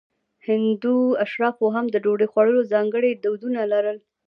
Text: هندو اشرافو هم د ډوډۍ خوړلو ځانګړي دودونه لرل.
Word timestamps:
هندو 0.47 0.95
اشرافو 1.25 1.65
هم 1.75 1.85
د 1.91 1.95
ډوډۍ 2.03 2.27
خوړلو 2.31 2.61
ځانګړي 2.73 3.11
دودونه 3.23 3.61
لرل. 3.71 3.97